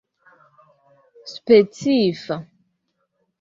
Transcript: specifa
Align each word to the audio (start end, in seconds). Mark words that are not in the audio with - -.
specifa 1.43 2.35